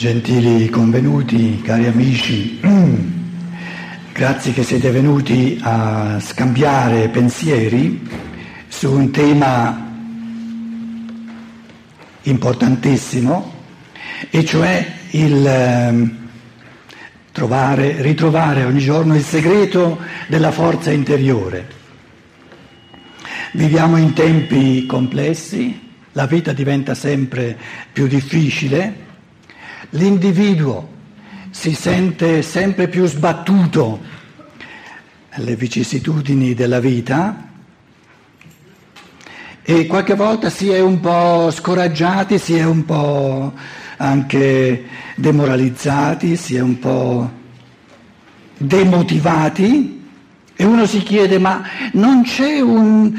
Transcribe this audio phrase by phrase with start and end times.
[0.00, 2.58] Gentili convenuti, cari amici,
[4.14, 8.08] grazie che siete venuti a scambiare pensieri
[8.66, 9.92] su un tema
[12.22, 13.52] importantissimo,
[14.30, 16.16] e cioè il ehm,
[17.30, 19.98] trovare, ritrovare ogni giorno il segreto
[20.28, 21.68] della forza interiore.
[23.52, 25.78] Viviamo in tempi complessi,
[26.12, 27.54] la vita diventa sempre
[27.92, 29.08] più difficile
[29.90, 30.88] l'individuo
[31.50, 34.00] si sente sempre più sbattuto
[35.30, 37.48] alle vicissitudini della vita
[39.62, 43.52] e qualche volta si è un po' scoraggiati, si è un po'
[43.98, 44.84] anche
[45.16, 47.30] demoralizzati, si è un po'
[48.56, 50.08] demotivati
[50.56, 53.12] e uno si chiede ma non c'è un,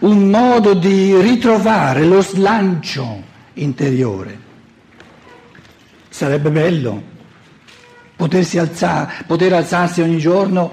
[0.00, 3.22] un modo di ritrovare lo slancio
[3.54, 4.45] interiore?
[6.16, 7.02] Sarebbe bello
[8.16, 10.72] potersi alzare, poter alzarsi ogni giorno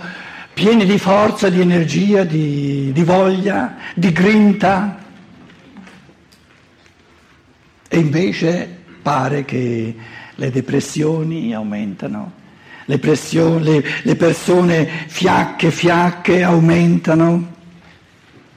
[0.53, 4.99] pieni di forza, di energia, di, di voglia, di grinta.
[7.89, 9.93] E invece pare che
[10.33, 12.31] le depressioni aumentano,
[12.85, 17.51] le, le, le persone fiacche, fiacche aumentano.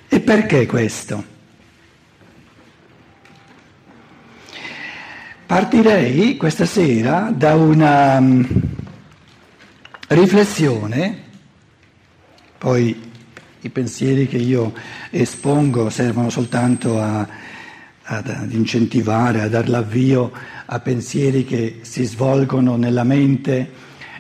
[0.07, 1.35] E perché questo?
[5.47, 8.45] Partirei questa sera da una mm,
[10.09, 11.23] riflessione,
[12.59, 13.01] poi
[13.61, 14.75] i pensieri che io
[15.11, 17.25] espongo servono soltanto a,
[18.03, 20.33] ad, incentivare, a dar l'avvio
[20.65, 23.71] a pensieri che si svolgono nella mente,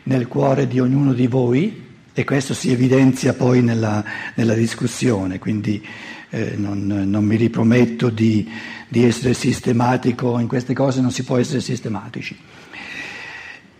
[0.05, 5.84] nel cuore di ognuno di voi e questo si evidenzia poi nella, nella discussione, quindi
[6.30, 8.48] eh, non, non, mi riprometto di,
[8.88, 12.36] di essere sistematico in queste cose, non si può essere sistematici.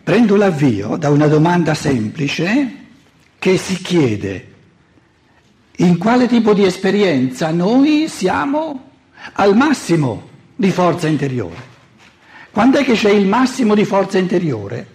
[0.03, 2.84] Prendo l'avvio da una domanda semplice
[3.38, 4.53] che si chiede
[5.78, 8.91] in quale tipo di esperienza noi siamo
[9.32, 11.75] al massimo di forza interiore.
[12.50, 14.94] Quando è che c'è il massimo di forza interiore?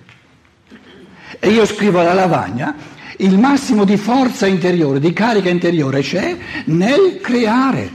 [1.40, 2.76] E io scrivo alla lavagna,
[3.22, 7.90] il massimo di forza interiore, di carica interiore c'è nel creare,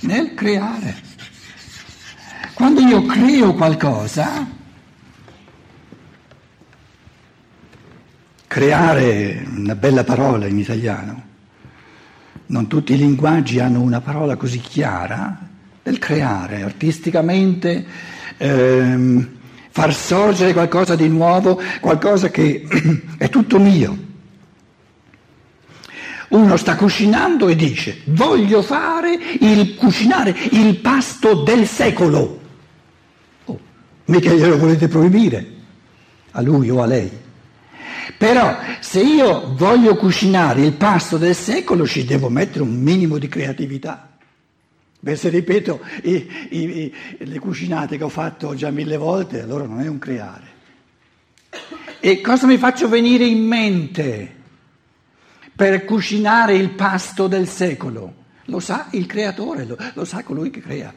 [0.00, 1.06] nel creare.
[2.54, 4.46] Quando io creo qualcosa,
[8.46, 11.22] creare una bella parola in italiano,
[12.46, 15.46] non tutti i linguaggi hanno una parola così chiara,
[15.82, 17.84] del creare artisticamente,
[18.36, 19.28] ehm,
[19.70, 22.66] far sorgere qualcosa di nuovo, qualcosa che
[23.18, 24.06] è tutto mio.
[26.28, 32.40] Uno sta cucinando e dice voglio fare il cucinare il pasto del secolo.
[34.06, 35.46] Mica glielo volete proibire
[36.32, 37.10] a lui o a lei.
[38.16, 43.28] Però se io voglio cucinare il pasto del secolo ci devo mettere un minimo di
[43.28, 44.16] creatività.
[45.00, 49.80] Beh, se ripeto i, i, le cucinate che ho fatto già mille volte, allora non
[49.80, 50.46] è un creare.
[52.00, 54.36] E cosa mi faccio venire in mente
[55.58, 58.14] per cucinare il pasto del secolo?
[58.44, 60.94] Lo sa il creatore, lo, lo sa colui che crea.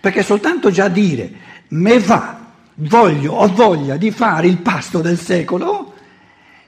[0.00, 1.32] Perché soltanto già dire
[1.70, 5.94] me va, voglio, ho voglia di fare il pasto del secolo,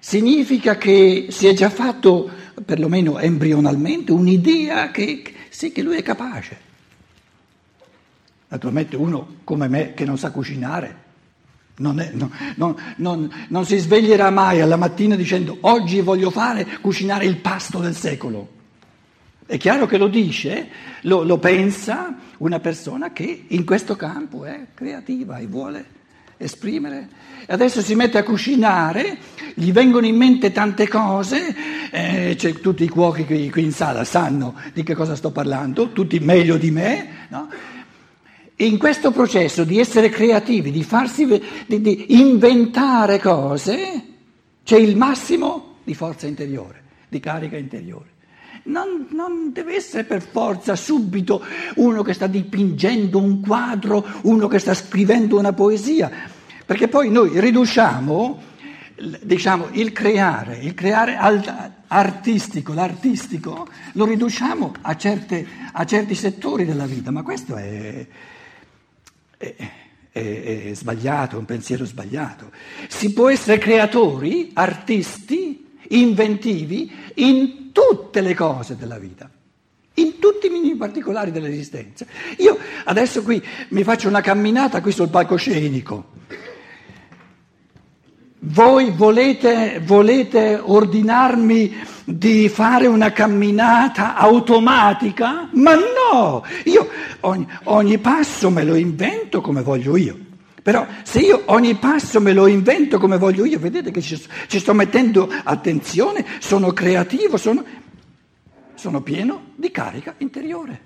[0.01, 2.29] significa che si è già fatto,
[2.65, 6.59] perlomeno embrionalmente, un'idea che sì, che lui è capace.
[8.49, 10.97] Naturalmente uno come me che non sa cucinare
[11.77, 16.67] non, è, no, no, non, non si sveglierà mai alla mattina dicendo oggi voglio fare
[16.81, 18.61] cucinare il pasto del secolo.
[19.47, 20.69] È chiaro che lo dice,
[21.03, 25.85] lo, lo, pensa una persona che in questo campo è creativa e vuole
[26.37, 27.09] esprimere.
[27.47, 29.19] Adesso si mette a cucinare,
[29.55, 31.55] gli vengono in mente tante cose,
[31.91, 35.91] eh, cioè, tutti i cuochi qui, qui, in sala sanno di che cosa sto parlando,
[35.93, 37.27] tutti meglio di me.
[37.29, 37.49] No?
[38.63, 41.27] In questo processo di essere creativi, di farsi,
[41.67, 44.03] di, di inventare cose,
[44.63, 48.11] c'è il massimo di forza interiore, di carica interiore.
[48.65, 51.45] Non, non, deve essere per forza subito
[51.77, 56.09] uno che sta dipingendo un quadro, uno che sta scrivendo una poesia,
[56.65, 58.51] perché poi noi riduciamo
[59.23, 61.17] diciamo, il creare, il creare
[61.89, 68.07] artistico, l'artistico, lo riduciamo a, certe, a certi settori della vita, ma questo è,
[69.43, 69.55] è,
[70.13, 72.53] è, è sbagliato, è un pensiero sbagliato.
[72.89, 79.29] Si può essere creatori, artisti, inventivi in tutte le cose della vita,
[79.95, 82.07] in tutti i minimi particolari dell'esistenza.
[82.39, 86.21] Io adesso qui mi faccio una camminata qui sul palcoscenico
[88.45, 95.49] Voi volete, volete, ordinarmi di fare una camminata automatica?
[95.53, 96.89] Ma no, io
[97.21, 100.19] ogni, ogni, passo me lo invento come voglio io.
[100.61, 104.59] Però se io ogni passo me lo invento come voglio io, vedete che ci, ci
[104.59, 107.65] sto mettendo attenzione, sono creativo, sono,
[108.75, 110.81] sono pieno di carica interiore.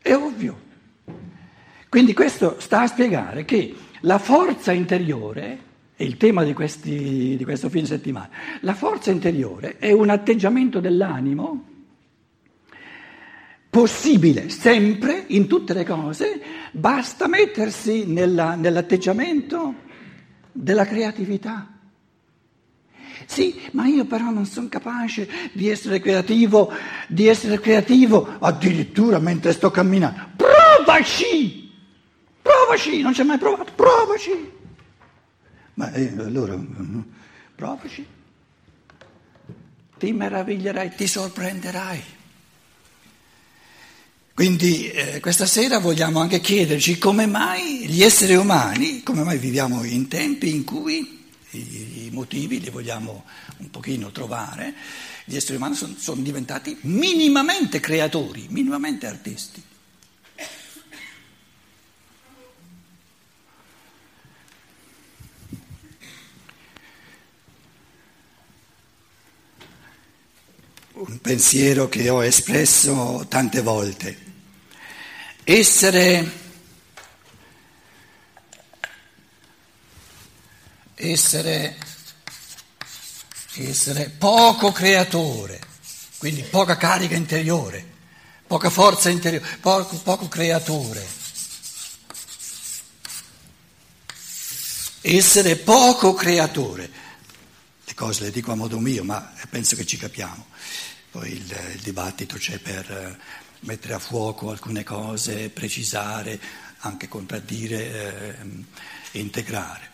[0.00, 0.58] È ovvio.
[1.90, 5.66] Quindi questo sta a spiegare che la forza interiore,
[5.96, 8.30] è il tema di, questi, di questo fine settimana,
[8.60, 11.64] la forza interiore è un atteggiamento dell'animo
[13.70, 16.40] possibile sempre in tutte le cose,
[16.72, 19.74] basta mettersi nella, nell'atteggiamento
[20.52, 21.72] della creatività.
[23.26, 26.72] Sì, ma io però non sono capace di essere creativo,
[27.08, 30.28] di essere creativo addirittura mentre sto camminando.
[30.36, 31.67] Provaci!
[32.48, 34.50] Provaci, non ci hai mai provato, provaci.
[35.74, 37.00] Ma eh, allora, mm,
[37.54, 38.06] provaci.
[39.98, 42.02] Ti meraviglierai, ti sorprenderai.
[44.32, 49.84] Quindi eh, questa sera vogliamo anche chiederci come mai gli esseri umani, come mai viviamo
[49.84, 53.24] in tempi in cui i, i motivi li vogliamo
[53.58, 54.72] un pochino trovare,
[55.24, 59.62] gli esseri umani sono, sono diventati minimamente creatori, minimamente artisti.
[70.98, 74.16] un pensiero che ho espresso tante volte.
[75.44, 76.32] Essere,
[80.94, 81.76] essere,
[83.56, 85.60] essere poco creatore,
[86.16, 87.86] quindi poca carica interiore,
[88.46, 91.06] poca forza interiore, poco, poco creatore.
[95.02, 96.90] Essere poco creatore.
[97.84, 100.46] Le cose le dico a modo mio, ma penso che ci capiamo.
[101.10, 103.16] Poi il, il dibattito c'è per eh,
[103.60, 106.38] mettere a fuoco alcune cose, precisare,
[106.80, 109.90] anche contraddire eh, integrare.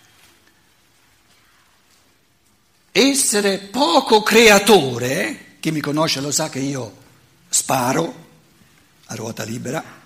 [2.91, 7.03] Essere poco creatore, chi mi conosce lo sa che io
[7.49, 8.23] sparo
[9.07, 10.03] a ruota libera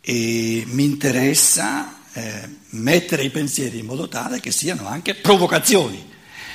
[0.00, 6.11] e mi interessa eh, mettere i pensieri in modo tale che siano anche provocazioni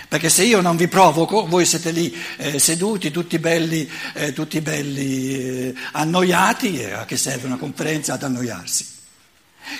[0.07, 4.61] perché se io non vi provoco, voi siete lì eh, seduti, tutti belli, eh, tutti
[4.61, 8.95] belli eh, annoiati, a che serve una conferenza ad annoiarsi?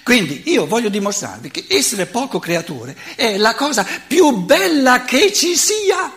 [0.03, 5.55] Quindi io voglio dimostrarvi che essere poco creatore è la cosa più bella che ci
[5.55, 6.13] sia.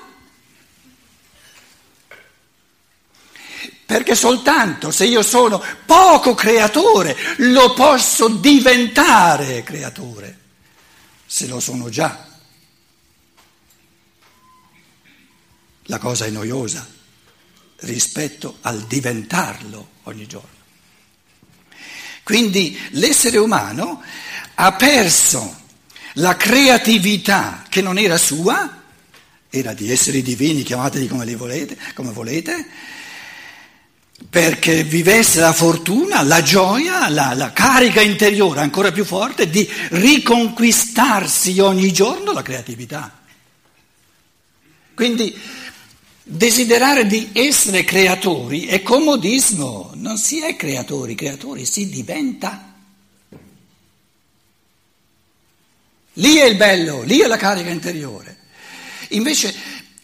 [3.86, 10.38] Perché soltanto se io sono poco creatore lo posso diventare creatore,
[11.26, 12.29] se lo sono già.
[15.90, 16.86] La cosa è noiosa
[17.80, 20.58] rispetto al diventarlo ogni giorno.
[22.22, 24.00] Quindi l'essere umano
[24.54, 25.58] ha perso
[26.14, 28.82] la creatività che non era sua,
[29.50, 32.66] era di esseri divini, chiamateli come volete, come volete,
[34.28, 41.58] perché vivesse la fortuna, la gioia, la, la carica interiore ancora più forte di riconquistarsi
[41.58, 43.18] ogni giorno la creatività.
[44.94, 45.34] Quindi
[46.22, 52.74] Desiderare di essere creatori è comodismo, non si è creatori, creatori si diventa.
[56.14, 58.38] Lì è il bello, lì è la carica interiore.
[59.10, 59.54] Invece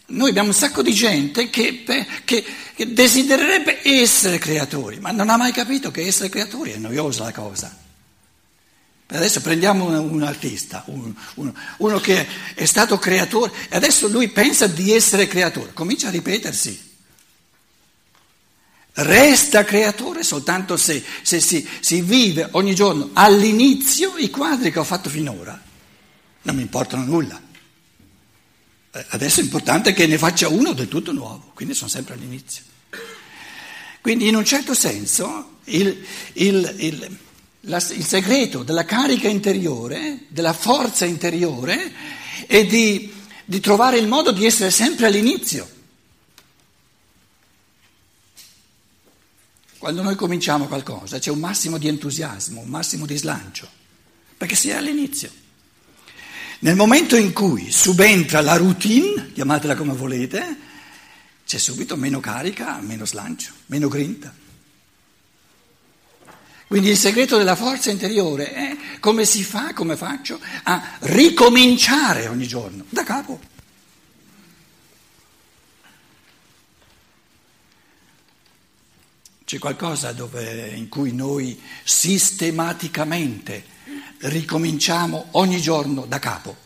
[0.07, 1.83] noi abbiamo un sacco di gente che,
[2.25, 2.43] che,
[2.73, 7.31] che desidererebbe essere creatori, ma non ha mai capito che essere creatori è noiosa la
[7.31, 7.86] cosa.
[9.09, 14.27] Adesso prendiamo un, un artista, un, un, uno che è stato creatore e adesso lui
[14.27, 16.85] pensa di essere creatore, comincia a ripetersi.
[18.91, 24.83] Resta creatore soltanto se, se si, si, vive ogni giorno all'inizio i quadri che ho
[24.83, 25.61] fatto finora.
[26.41, 27.39] Non mi importano nulla.
[28.91, 32.63] Eh, adesso è importante che ne faccia uno del tutto nuovo, quindi sono sempre all'inizio.
[34.01, 37.17] Quindi in un certo senso il, il, il
[37.67, 41.93] la, il segreto della carica interiore, della forza interiore,
[42.45, 43.13] è di,
[43.45, 45.75] di trovare il modo di essere sempre all'inizio.
[49.77, 53.69] Quando noi cominciamo qualcosa c'è un massimo di entusiasmo, un massimo di slancio,
[54.35, 55.29] perché si è all'inizio.
[56.59, 60.57] Nel momento in cui subentra la routine, chiamatela come volete,
[61.45, 64.33] c'è subito meno carica, meno slancio, meno grinta.
[66.67, 72.45] Quindi il segreto della forza interiore è come si fa, come faccio, a ricominciare ogni
[72.45, 73.39] giorno, da capo.
[79.45, 83.63] C'è qualcosa dove, in cui noi sistematicamente
[84.19, 86.57] ricominciamo ogni giorno da capo.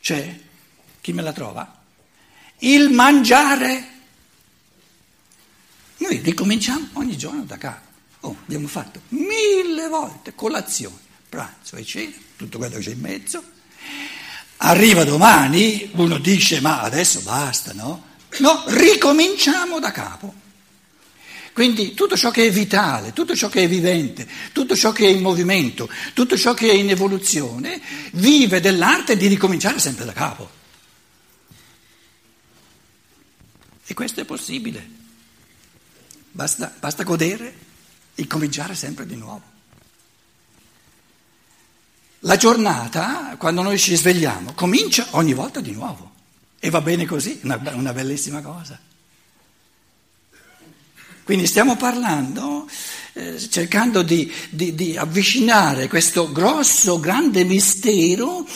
[0.00, 0.40] C'è?
[1.02, 1.82] Chi me la trova?
[2.60, 3.88] Il mangiare.
[6.02, 7.90] Noi ricominciamo ogni giorno da capo.
[8.22, 13.42] Oh, abbiamo fatto mille volte colazione, pranzo e cena, tutto quello che c'è in mezzo.
[14.58, 18.10] Arriva domani, uno dice ma adesso basta, no?
[18.38, 20.34] No, ricominciamo da capo.
[21.52, 25.10] Quindi tutto ciò che è vitale, tutto ciò che è vivente, tutto ciò che è
[25.10, 27.80] in movimento, tutto ciò che è in evoluzione,
[28.12, 30.50] vive dell'arte di ricominciare sempre da capo.
[33.86, 35.00] E questo è possibile.
[36.32, 37.54] Basta, basta godere
[38.14, 39.50] e cominciare sempre di nuovo.
[42.20, 46.10] La giornata, quando noi ci svegliamo, comincia ogni volta di nuovo.
[46.58, 48.78] E va bene così, una, una bellissima cosa.
[51.24, 52.68] Quindi stiamo parlando,
[53.12, 58.46] eh, cercando di, di, di avvicinare questo grosso, grande mistero,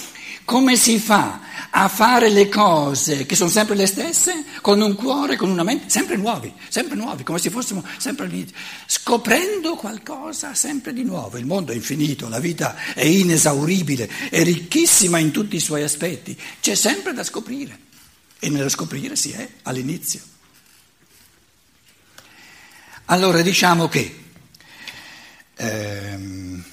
[0.47, 5.37] come si fa a fare le cose che sono sempre le stesse, con un cuore,
[5.37, 10.93] con una mente, sempre nuovi, sempre nuovi, come se fossimo sempre all'inizio, scoprendo qualcosa sempre
[10.93, 11.37] di nuovo.
[11.37, 16.41] Il mondo è infinito, la vita è inesauribile, è ricchissima in tutti i suoi aspetti,
[16.61, 17.81] c'è sempre da scoprire.
[18.38, 20.21] E nello scoprire si è all'inizio.
[23.07, 24.25] Allora diciamo che
[25.57, 26.65] ehm,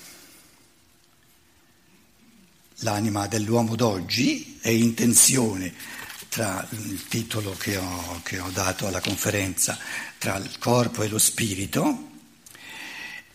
[2.83, 5.73] l'anima dell'uomo d'oggi è in tensione
[6.29, 9.77] tra il titolo che ho, che ho dato alla conferenza,
[10.17, 12.09] tra il corpo e lo spirito.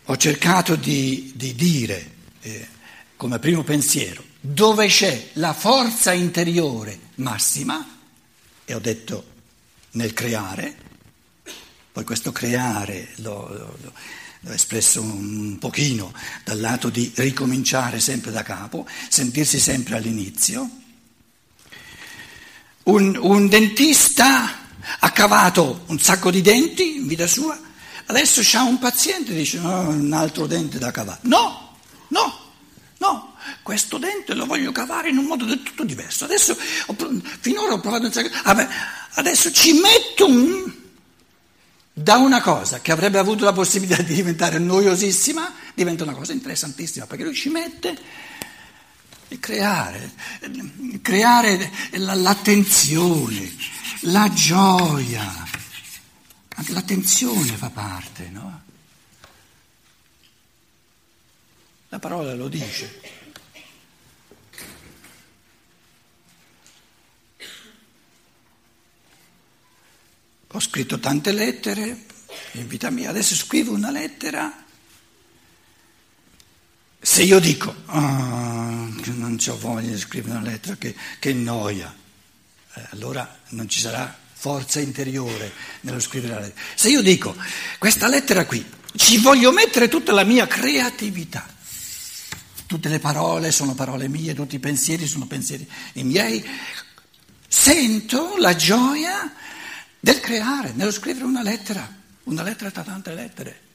[0.05, 2.67] Ho cercato di, di dire eh,
[3.15, 7.97] come primo pensiero dove c'è la forza interiore massima
[8.63, 9.25] e ho detto
[9.91, 10.75] nel creare,
[11.91, 13.93] poi questo creare l'ho, l'ho, l'ho
[14.47, 20.69] espresso un pochino dal lato di ricominciare sempre da capo, sentirsi sempre all'inizio.
[22.83, 24.67] Un, un dentista
[24.99, 27.59] ha cavato un sacco di denti in vita sua,
[28.05, 31.19] adesso c'ha un paziente e dice no, un altro dente da cavare.
[31.23, 31.75] No,
[32.07, 32.39] no,
[32.97, 36.23] no, questo dente lo voglio cavare in un modo del tutto diverso.
[36.25, 36.95] Adesso ho,
[37.41, 38.69] finora ho provato un ah
[39.13, 40.78] adesso ci metto un
[42.01, 47.05] da una cosa che avrebbe avuto la possibilità di diventare noiosissima, diventa una cosa interessantissima,
[47.05, 47.97] perché lui ci mette
[49.39, 50.11] creare,
[51.01, 53.53] creare l'attenzione,
[54.01, 55.47] la gioia,
[56.55, 58.61] anche l'attenzione fa parte, no?
[61.89, 63.18] La parola lo dice.
[70.53, 72.05] Ho scritto tante lettere
[72.53, 74.65] in vita mia, adesso scrivo una lettera.
[77.01, 81.95] Se io dico oh, che non ho voglia di scrivere una lettera, che, che noia,
[82.73, 85.51] eh, allora non ci sarà forza interiore
[85.81, 86.65] nello scrivere la lettera.
[86.73, 87.35] Se io dico
[87.77, 88.65] questa lettera qui,
[88.95, 91.47] ci voglio mettere tutta la mia creatività,
[92.65, 96.43] tutte le parole sono parole mie, tutti i pensieri sono pensieri miei,
[97.47, 99.35] sento la gioia
[99.99, 101.87] del creare, nello scrivere una lettera,
[102.23, 103.67] una lettera tra tante lettere.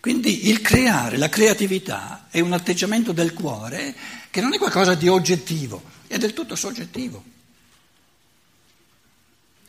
[0.00, 3.94] Quindi il creare, la creatività è un atteggiamento del cuore
[4.30, 7.24] che non è qualcosa di oggettivo, è del tutto soggettivo.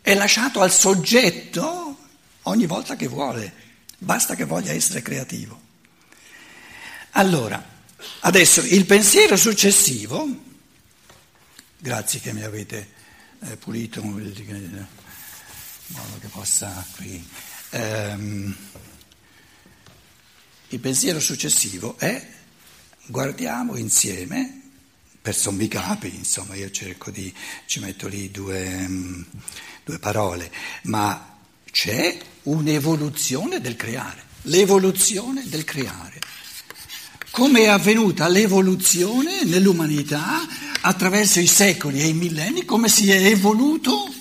[0.02, 1.98] È lasciato al soggetto
[2.44, 3.54] ogni volta che vuole,
[3.98, 5.62] basta che voglia essere creativo.
[7.12, 7.64] Allora,
[8.20, 10.28] adesso il pensiero successivo,
[11.78, 12.90] grazie che mi avete
[13.40, 14.02] eh, pulito
[15.88, 17.24] in modo che possa qui.
[17.72, 18.56] Ehm,
[20.70, 22.34] il pensiero successivo è
[23.08, 24.62] guardiamo insieme,
[25.22, 27.34] per sommi capi, insomma io cerco di,
[27.66, 28.88] ci metto lì due,
[29.84, 30.52] due parole,
[30.84, 31.38] ma
[31.72, 36.20] c'è un'evoluzione del creare, l'evoluzione del creare.
[37.32, 40.46] Come è avvenuta l'evoluzione nell'umanità
[40.82, 44.14] attraverso i secoli e i millenni, come si è evoluto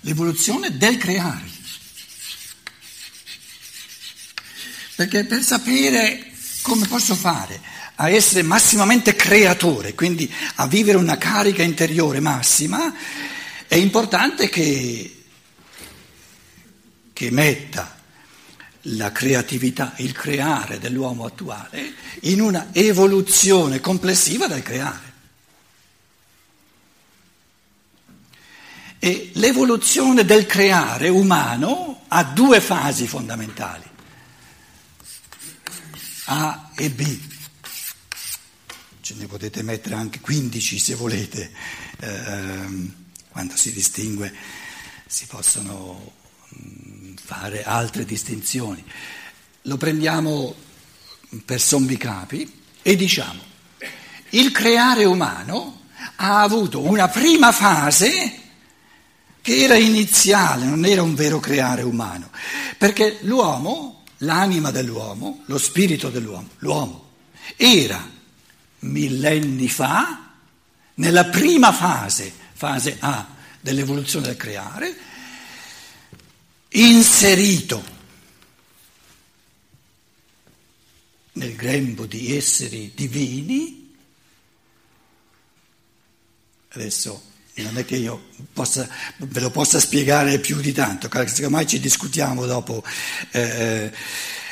[0.00, 1.56] l'evoluzione del creare.
[4.96, 7.60] Perché per sapere come posso fare
[7.96, 12.94] a essere massimamente creatore, quindi a vivere una carica interiore massima,
[13.66, 15.24] è importante che,
[17.12, 17.96] che metta
[18.82, 25.07] la creatività, il creare dell'uomo attuale in una evoluzione complessiva del creare.
[28.98, 33.84] E l'evoluzione del creare umano ha due fasi fondamentali,
[36.24, 37.20] A e B.
[39.00, 41.52] Ce ne potete mettere anche 15 se volete,
[42.00, 42.90] eh,
[43.30, 44.34] quando si distingue
[45.06, 46.12] si possono
[46.60, 48.84] mm, fare altre distinzioni.
[49.62, 50.54] Lo prendiamo
[51.44, 53.42] per sommi capi e diciamo,
[54.30, 55.82] il creare umano
[56.16, 58.37] ha avuto una prima fase
[59.48, 62.30] che era iniziale, non era un vero creare umano,
[62.76, 67.12] perché l'uomo, l'anima dell'uomo, lo spirito dell'uomo, l'uomo,
[67.56, 67.98] era
[68.80, 70.32] millenni fa,
[70.96, 73.26] nella prima fase, fase A
[73.58, 74.96] dell'evoluzione del creare,
[76.72, 77.82] inserito
[81.32, 83.94] nel grembo di esseri divini,
[86.68, 87.22] adesso
[87.62, 88.88] non è che io possa,
[89.18, 91.08] ve lo possa spiegare più di tanto,
[91.48, 92.82] mai ci discutiamo dopo.
[93.30, 93.90] Eh,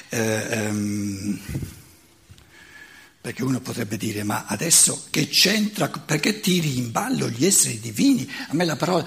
[0.09, 1.41] eh, ehm,
[3.27, 8.31] perché uno potrebbe dire, ma adesso che c'entra, perché tiri in ballo gli esseri divini?
[8.49, 9.05] A me la parola,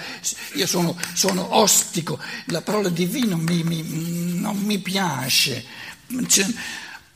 [0.56, 3.82] io sono, sono ostico, la parola divino mi, mi,
[4.38, 5.64] non mi piace.
[6.28, 6.46] Cioè,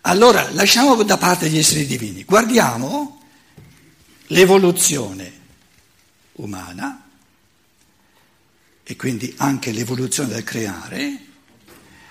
[0.01, 3.21] allora lasciamo da parte gli esseri divini, guardiamo
[4.27, 5.41] l'evoluzione
[6.33, 7.03] umana
[8.83, 11.25] e quindi anche l'evoluzione del creare,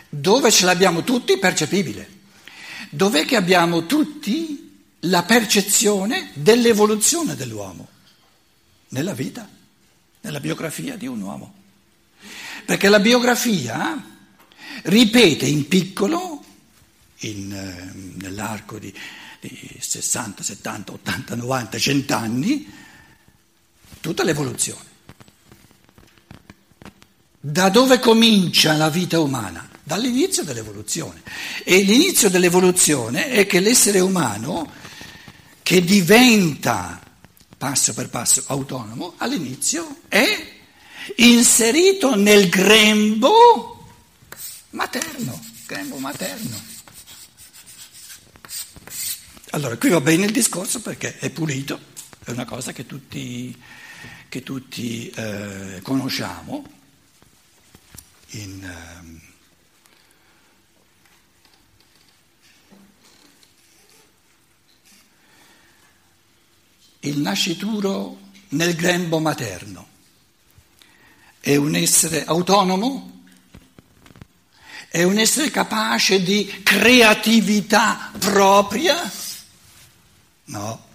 [0.08, 2.20] dove ce l'abbiamo tutti percepibile.
[2.90, 7.88] Dov'è che abbiamo tutti la percezione dell'evoluzione dell'uomo?
[8.88, 9.48] Nella vita,
[10.20, 11.54] nella biografia di un uomo.
[12.64, 14.10] Perché la biografia
[14.82, 16.44] ripete in piccolo,
[17.20, 18.92] in, eh, nell'arco di,
[19.40, 22.72] di 60, 70, 80, 90, 100 anni,
[24.02, 24.90] tutta l'evoluzione.
[27.40, 29.68] Da dove comincia la vita umana?
[29.82, 31.22] Dall'inizio dell'evoluzione.
[31.64, 34.70] E l'inizio dell'evoluzione è che l'essere umano,
[35.62, 37.00] che diventa
[37.56, 40.50] passo per passo autonomo, all'inizio è
[41.16, 43.86] inserito nel grembo
[44.70, 46.60] materno, grembo materno.
[49.50, 51.78] Allora, qui va bene il discorso perché è pulito,
[52.24, 53.56] è una cosa che tutti
[54.33, 56.64] che tutti eh, conosciamo
[58.31, 59.21] in, eh,
[67.01, 69.87] il nascituro nel grembo materno
[71.38, 73.25] è un essere autonomo,
[74.88, 79.12] è un essere capace di creatività propria?
[80.45, 80.91] No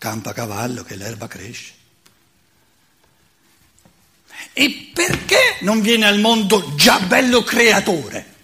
[0.00, 1.74] campa cavallo che l'erba cresce.
[4.54, 8.34] E perché non viene al mondo già bello creatore?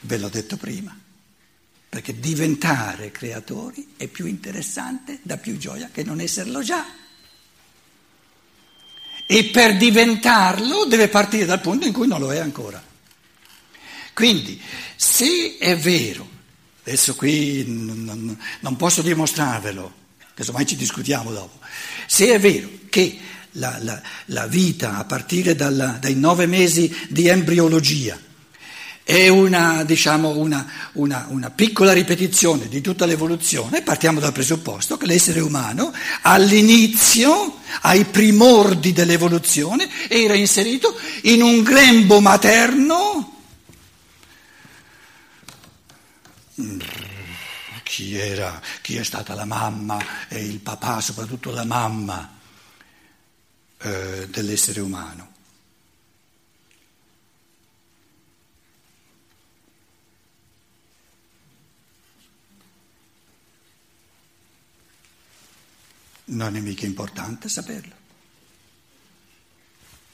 [0.00, 0.98] Ve l'ho detto prima,
[1.86, 6.82] perché diventare creatori è più interessante, dà più gioia che non esserlo già.
[9.26, 12.85] E per diventarlo deve partire dal punto in cui non lo è ancora.
[14.16, 14.58] Quindi,
[14.96, 16.26] se è vero,
[16.84, 19.92] adesso qui non, non posso dimostrarvelo,
[20.32, 21.58] casomai ci discutiamo dopo,
[22.06, 23.18] se è vero che
[23.52, 28.18] la, la, la vita a partire dalla, dai nove mesi di embriologia
[29.02, 35.04] è una, diciamo, una, una, una, piccola ripetizione di tutta l'evoluzione, partiamo dal presupposto che
[35.04, 43.34] l'essere umano all'inizio, ai primordi dell'evoluzione, era inserito in un grembo materno
[47.82, 52.38] chi, era, chi è stata la mamma e il papà, soprattutto la mamma
[53.78, 55.34] eh, dell'essere umano.
[66.28, 67.94] Non è mica importante saperlo.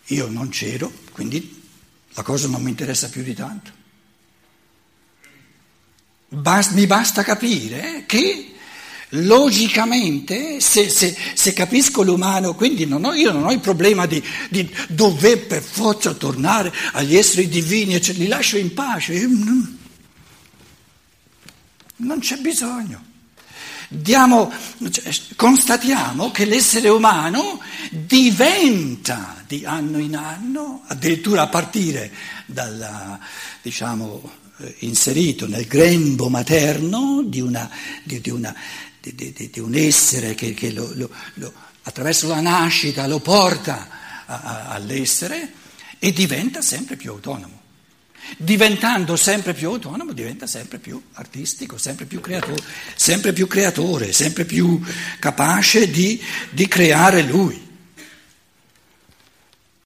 [0.07, 1.63] Io non c'ero, quindi
[2.11, 3.81] la cosa non mi interessa più di tanto
[6.73, 8.53] mi basta capire che
[9.15, 14.23] logicamente, se, se, se capisco l'umano, quindi non ho, io non ho il problema di,
[14.49, 19.27] di, dover per forza tornare agli esseri divini, cioè, li lascio in pace.
[21.97, 23.11] Non c'è bisogno.
[23.89, 24.51] Diamo,
[24.91, 32.11] cioè, constatiamo che l'essere umano diventa di anno in anno, addirittura a partire
[32.47, 33.19] dal,
[33.61, 34.41] diciamo,
[34.81, 37.71] inserito nel grembo materno di, una,
[38.03, 38.55] di, di, una,
[39.01, 43.89] di un essere che, che lo, lo, lo, attraverso la nascita lo porta
[44.27, 45.53] a, a, all'essere
[45.99, 47.61] e diventa sempre più autonomo.
[48.37, 52.63] Diventando sempre più autonomo, diventa sempre più artistico, sempre più creatore,
[52.95, 54.81] sempre più, creatore, sempre più
[55.19, 56.21] capace di
[56.69, 57.71] creare lui.